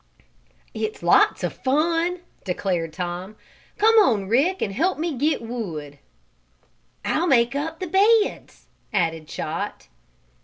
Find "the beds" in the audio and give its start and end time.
7.79-8.65